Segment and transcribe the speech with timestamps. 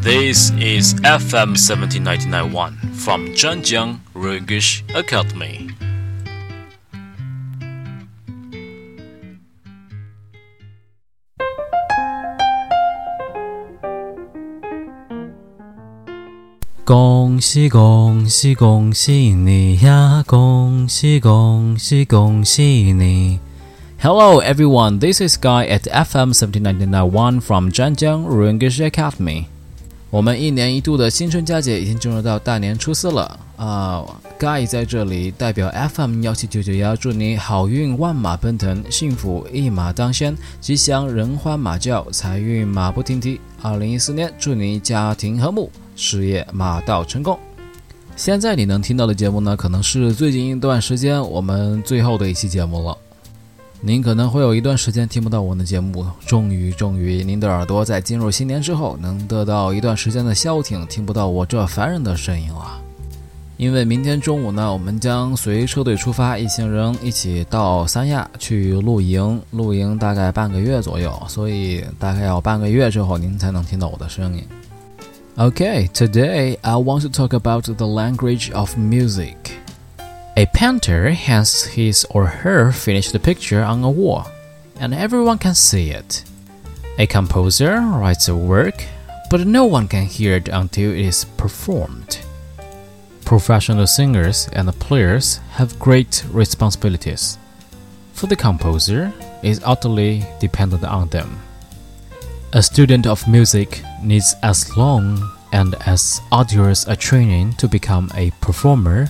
[0.00, 5.70] This is FM 17991 from Zhanjiang English Academy.
[16.84, 20.22] 恭喜恭喜恭喜你呀！
[20.24, 23.40] 恭喜恭喜恭喜你！
[23.98, 29.48] Hello everyone, this is Guy at FM 17991 from Zhanjiang English Academy.
[30.11, 34.03] 我们一年一度的新春佳节已经进入到大年初四了啊
[34.37, 43.39] ！Guy 在这里代表 FM 幺七九九幺，祝你好运万马奔腾，幸福一马当先，吉祥人欢马叫，财运马不停蹄。
[43.61, 47.39] 二零一四年，祝你家庭和睦，事业马到成功。
[48.17, 52.97] 现在你能听到的节目呢，可能是最近一段时间我们最后的一期节目了。
[53.83, 62.79] 您可能会有一段时间听不到我的节目，终于，终于，您的耳朵在进入新年之后能得到一段时间的消停，听不到我这烦人的声音了。
[63.57, 74.43] 因为明天中午呢，我们将随车队出发，一行人一起到三亚去露营，露营大概半个月左右，所以大概要半个月之后您才能听到我的声音。
[75.37, 79.60] Okay, today I want to talk about the language of music.
[80.37, 84.31] A painter has his or her finished picture on a wall,
[84.79, 86.23] and everyone can see it.
[86.97, 88.85] A composer writes a work,
[89.29, 92.19] but no one can hear it until it is performed.
[93.25, 97.37] Professional singers and players have great responsibilities,
[98.13, 99.11] for the composer
[99.43, 101.41] is utterly dependent on them.
[102.53, 108.31] A student of music needs as long and as arduous a training to become a
[108.39, 109.09] performer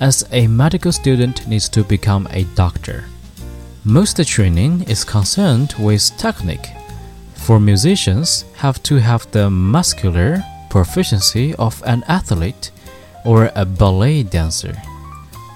[0.00, 3.04] as a medical student needs to become a doctor.
[3.84, 6.68] Most training is concerned with technique,
[7.34, 12.70] for musicians have to have the muscular proficiency of an athlete
[13.24, 14.74] or a ballet dancer.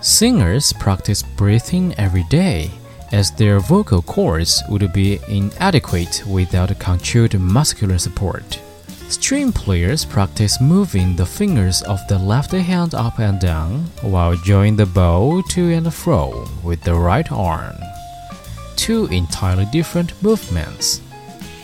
[0.00, 2.70] Singers practice breathing every day,
[3.10, 8.60] as their vocal cords would be inadequate without controlled muscular support.
[9.08, 14.76] String players practice moving the fingers of the left hand up and down while drawing
[14.76, 17.74] the bow to and fro with the right arm.
[18.76, 21.00] Two entirely different movements.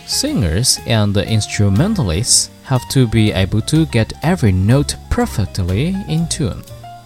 [0.07, 6.63] Singers and instrumentalists have to be able to get every note perfectly in tune.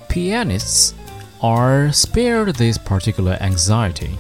[0.09, 0.95] Pianists
[1.43, 4.17] are spared this particular anxiety,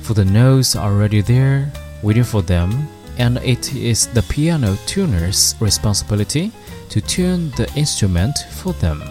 [0.00, 1.70] for the notes are already there,
[2.02, 6.52] waiting for them and it is the piano tuner's responsibility
[6.88, 9.02] to tune the instrument for them.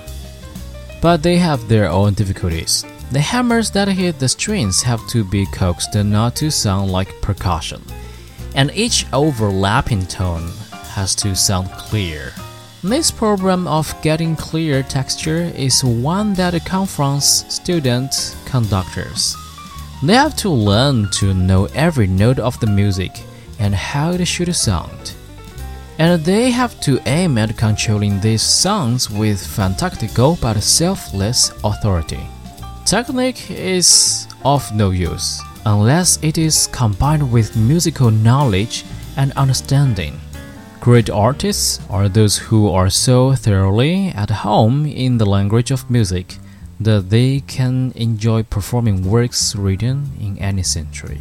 [1.01, 2.85] But they have their own difficulties.
[3.11, 7.81] The hammers that hit the strings have to be coaxed not to sound like percussion,
[8.55, 10.49] and each overlapping tone
[10.95, 12.33] has to sound clear.
[12.83, 19.35] This problem of getting clear texture is one that confronts student conductors.
[20.03, 23.23] They have to learn to know every note of the music
[23.59, 25.13] and how it should sound.
[25.99, 32.19] And they have to aim at controlling these sounds with fantastical but selfless authority.
[32.85, 38.85] Technique is of no use unless it is combined with musical knowledge
[39.17, 40.17] and understanding.
[40.79, 46.37] Great artists are those who are so thoroughly at home in the language of music
[46.79, 51.19] that they can enjoy performing works written in any century.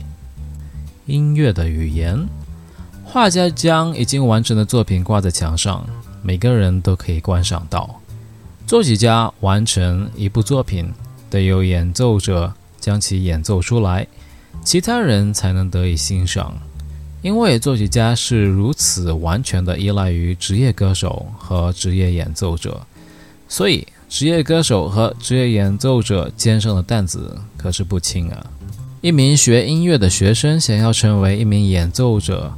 [1.06, 2.28] 音乐的语言，
[3.04, 5.86] 画家将已经完成的作品挂在墙上，
[6.20, 8.00] 每个人都可以观赏到。
[8.66, 10.92] 作曲家完成一部作品，
[11.30, 14.04] 得由演奏者将其演奏出来，
[14.64, 16.52] 其他人才能得以欣赏。
[17.22, 22.84] 因为作曲家是如此完全的依赖于职业歌手和职业演奏者，
[23.48, 28.46] 所以职业歌手和职业演奏者肩上的担子可是不轻啊。
[29.06, 32.52] 一名学音乐的学生想要成为一名演奏者，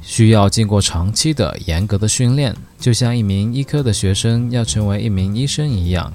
[0.00, 6.12] 需要经过长期的严格的训练，就像一名医科的学生要成为一名医生一样。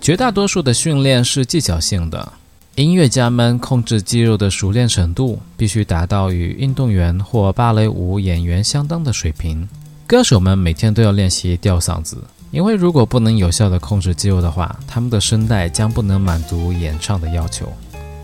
[0.00, 2.32] 绝大多数的训练是技巧性的，
[2.76, 9.68] 音乐家们控制肌肉的熟练程度必须达到与运动员或芭蕾舞演员相当的水平。
[10.06, 12.16] 歌手们每天都要练习吊嗓子，
[12.50, 17.70] 因为如果不能有效地控制肌肉的话，他们的声带将不能满足演唱的要求。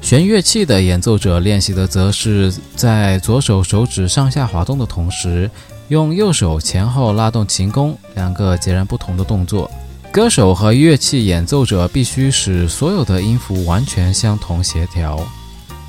[0.05, 5.51] 弦乐器的演奏者练习的则是在左手手指上下滑动的同时，
[5.89, 9.71] 用右手前后拉动琴弓，两个截然不同的动作。
[10.13, 15.19] 歌手和乐器演奏者必须使所有的音符完全相同协调。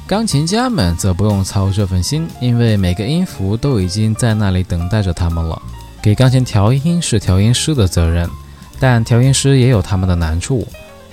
[0.07, 5.61] 钢琴家们则不用操这份心，因为每个音符都已经在那里等待着他们了。
[6.01, 8.29] 给钢琴调音是调音师的责任，
[8.79, 10.65] 但调音师也有他们的难处，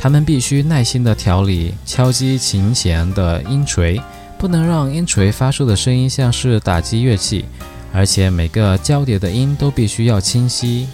[0.02, 4.02] 他们必须耐心地调理敲击琴弦的音锤，
[4.37, 7.44] 不能让音锤发出的声音像是打击乐器，
[7.93, 10.88] 而且每个交叠的音都必须要清晰。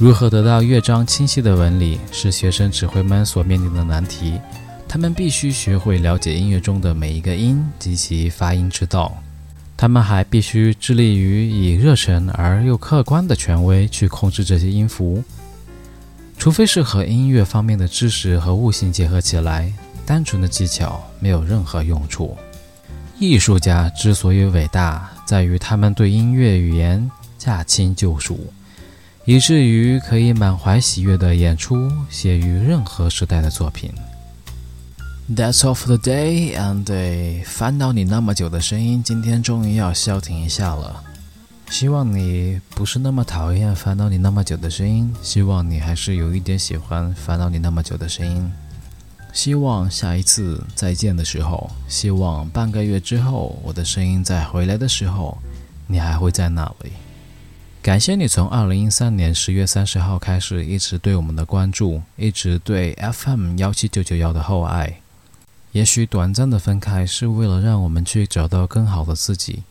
[0.00, 4.40] 如何得到乐章清晰的纹理，是学生指挥们所面临的难题。
[4.88, 9.16] 他们必须学会了解音乐中的每一个音及其发音之道。
[9.76, 15.22] 他们还必须致力于以热忱而又客观的权威去控制这些音符，
[16.44, 19.72] 除非是和音乐方面的知识和悟性结合起来，
[20.04, 22.36] 单纯的技巧没有任何用处。
[23.18, 28.38] 艺术家之所以伟大，在于他们对音乐语言驾轻就熟，
[29.24, 33.90] 以至于可以满怀喜悦地演出写于任何时代的作品。
[35.34, 41.02] That's all for the day, and 烦恼你那么久的声音，今天终于要消停一下了。
[41.74, 48.48] 希望你不是那么讨厌烦恼你那么久的声音，希望你还是有一点喜欢烦恼你那么久的声音。
[49.32, 55.36] 希望下一次再见的时候，希望半个月之后我的声音再回来的时候，
[55.88, 56.92] 你还会在那里。
[57.82, 65.00] 感谢你从二零一三年十月三十号开始一直对我们的关注，一直对 FM 幺七九九幺的厚爱。
[65.72, 69.64] 也许短暂的分开是为了让我们去找到更好的自己，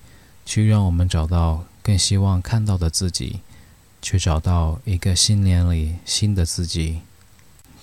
[0.46, 3.42] 去让我们找到更希望看到的自己，
[4.02, 7.02] 去找到一个新年里新的自己。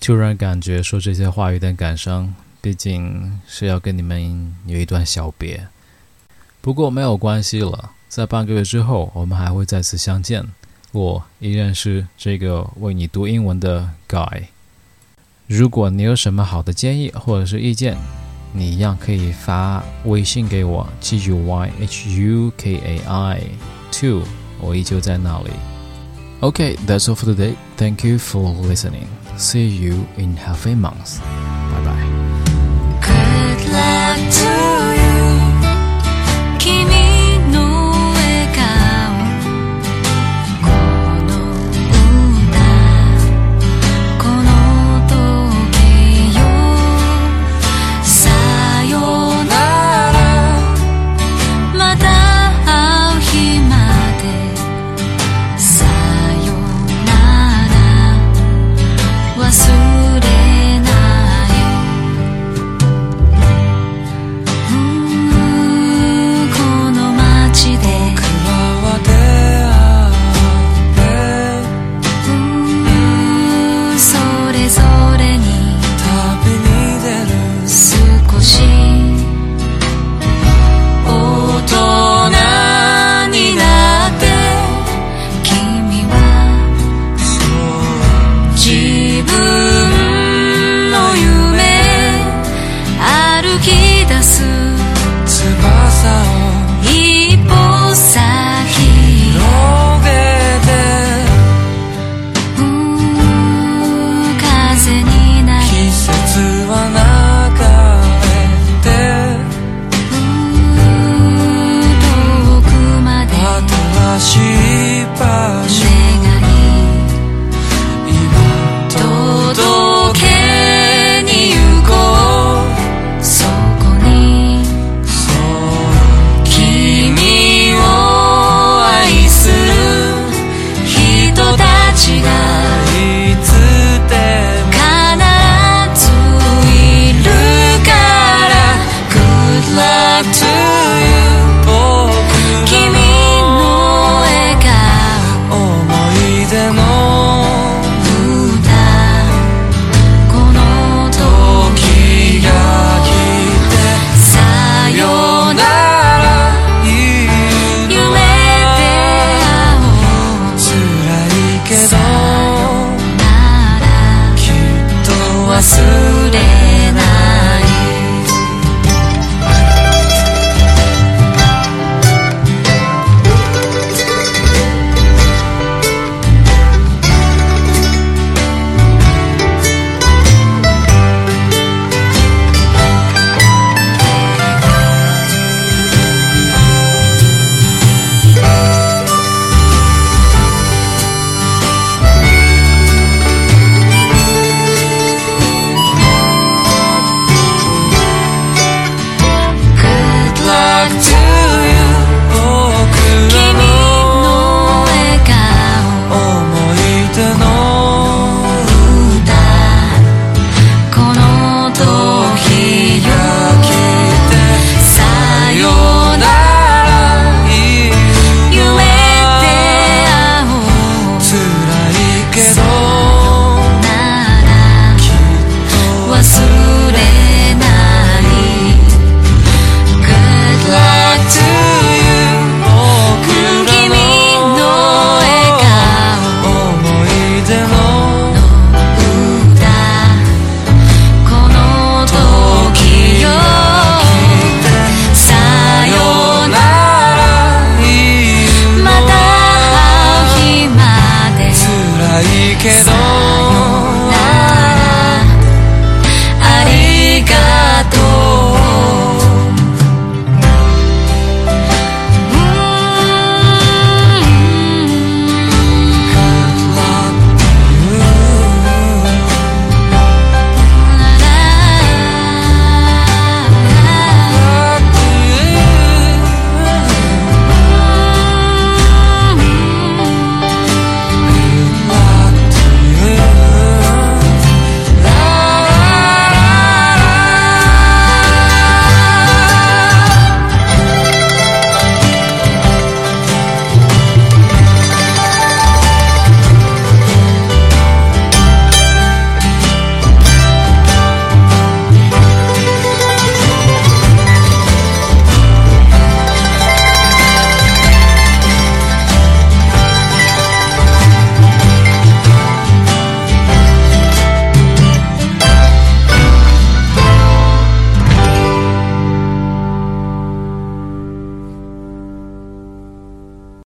[0.00, 5.68] 突然感觉说这些话有点感伤，毕竟是要跟你们有一段小别。
[6.62, 10.44] 不过没有关系了，在半个月之后我们还会再次相见。
[10.92, 14.44] 我依然是这个为你读英文的 Guy。
[15.46, 17.96] 如果你有什么好的建议或者是意见，
[18.52, 23.42] 你一样可以发微信给我，记住 Y H U K A I
[23.91, 24.23] two，
[24.59, 25.51] 我依旧在那里。
[26.41, 27.55] Okay, that's all for today.
[27.77, 29.07] Thank you for listening.
[29.37, 31.19] See you in half a month.
[31.71, 32.03] Bye bye.
[33.01, 34.58] Good luck to